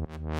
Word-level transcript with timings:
Mm-hmm. 0.00 0.39